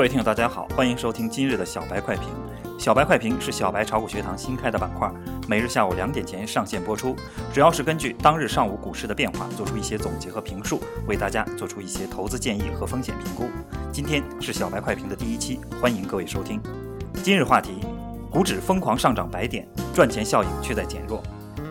[0.00, 2.26] 各位听友，大家好，欢迎收听今日的小白快评。
[2.78, 5.12] 小白快评是小白炒股学堂新开的板块，
[5.46, 7.14] 每日下午两点前上线播出，
[7.52, 13.44] 主要是根据当日上午股市的变化，做出一些总结和评述，为大家做出一些投资建议和风险评估。
[13.92, 16.58] 今天是小白快评的第一期，欢迎各位收听。
[17.22, 17.80] 今日话题：
[18.30, 21.22] 股指疯狂上涨百点，赚钱效应却在减弱。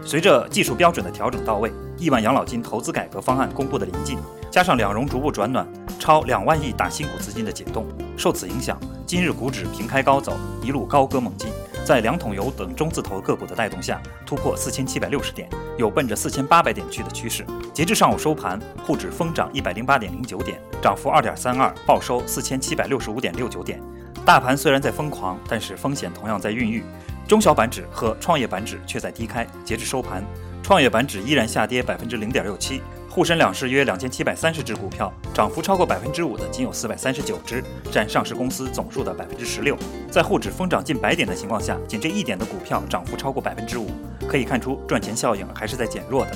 [0.06, 4.20] 随着技术标准的调整到位，亿万养老金投资改革方案公布的临近，
[4.52, 5.68] 加上两融逐步转暖，
[6.00, 7.86] 超两万亿大新股资金的解冻，
[8.18, 11.50] 受此影响，今日股指平开高走，一路高歌猛进，
[11.86, 17.46] 在两桶油等中字头个股的带动下，突破四千七百六十点，有奔着四千八百点去的趋势。
[17.74, 23.80] 截至上午收盘，沪指疯涨一百零八点零九点，涨幅二点三二，报收四千七百六十五点六九点。
[24.26, 26.84] 大盘虽然在疯狂，但是风险同样在孕育。
[27.28, 29.46] 中小板指和创业板指却在低开。
[29.64, 30.24] 截至收盘，
[30.64, 32.82] 创业板指依然下跌百分之零点六七。
[33.10, 39.76] 沪深两市约两千七百三十只股票，涨幅超过百分之五的仅有四百三十九只，占上市公司总数的百分之十六。
[40.12, 43.88] 在沪指疯涨近百点的情况下，仅这一点的股票涨幅超过百分之五，
[44.28, 46.32] 可以看出赚钱效应还是在减弱的。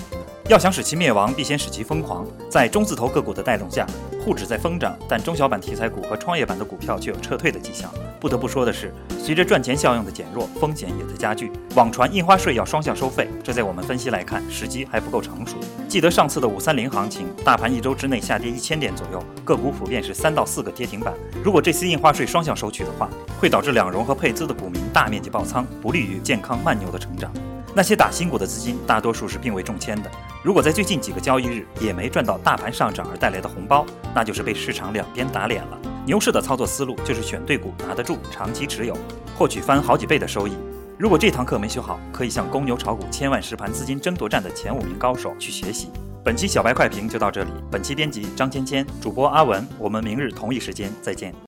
[0.50, 2.26] 要想使其灭亡，必先使其疯狂。
[2.50, 3.86] 在中字头个股的带动下，
[4.24, 7.92] 沪指在疯涨，但中小板题材股和创业板的股票却有撤退的迹象。
[8.22, 11.52] 不得不说的是，随着赚钱效应的减弱，风险也在加剧。
[11.76, 15.58] 网传印花税要双向收费，这在我们分析来看，时机还不够成熟。
[15.90, 21.14] 记得上次的五三零行情，大盘一周之内下跌一千点左右，个股普遍是三到四个跌停板。
[21.44, 27.30] 如果这次印花税双向收取的话，会导致两融和配资的股民大面积爆仓，不利于健康慢牛的成长。
[27.76, 30.10] 那些打新股的资金，大多数是并未中签的。
[30.44, 35.80] 如果在最近几个交易日也没赚到大盘上涨而带来的红包，那就是被市场两边打脸了。
[36.06, 38.94] 牛市的操作思路就是选对股，拿得住，长期持有，
[39.38, 40.52] 获取翻好几倍的收益。
[41.00, 45.90] 如果这堂课没学好，可以向公牛炒股千万实盘资金争夺战的前五名高手去学习。
[46.26, 51.34] 本期小白快评就到这里，本期编辑张芊芊，主播阿文，我们明日同一时间再见。